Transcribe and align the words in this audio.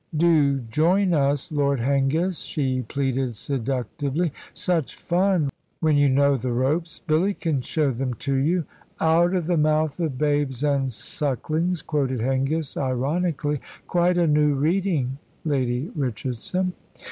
"Do 0.17 0.61
join 0.61 1.13
us, 1.13 1.51
Lord 1.51 1.79
Hengist," 1.79 2.43
she 2.47 2.81
pleaded 2.81 3.35
seductively. 3.35 4.33
"Such 4.51 4.95
fun, 4.95 5.51
when 5.79 5.95
you 5.95 6.09
know 6.09 6.35
the 6.37 6.51
ropes. 6.51 6.97
Billy 7.05 7.35
can 7.35 7.61
show 7.61 7.91
them 7.91 8.15
to 8.15 8.33
you." 8.33 8.65
"Out 8.99 9.35
of 9.35 9.45
the 9.45 9.57
mouth 9.57 9.99
of 9.99 10.17
babes 10.17 10.63
and 10.63 10.91
sucklings," 10.91 11.83
quoted 11.83 12.19
Hengist, 12.19 12.77
ironically. 12.77 13.61
"Quite 13.85 14.17
a 14.17 14.25
new 14.25 14.55
reading, 14.55 15.19
Lady 15.45 15.91
Richardson." 15.95 16.73